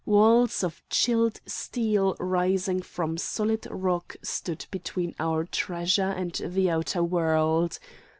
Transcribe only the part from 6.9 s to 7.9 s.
world.